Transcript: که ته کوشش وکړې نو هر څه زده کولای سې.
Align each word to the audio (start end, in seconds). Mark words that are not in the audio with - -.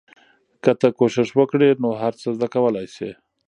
که 0.63 0.71
ته 0.79 0.87
کوشش 0.99 1.27
وکړې 1.33 1.69
نو 1.83 1.89
هر 2.01 2.13
څه 2.21 2.27
زده 2.35 2.47
کولای 2.55 2.87
سې. 2.95 3.09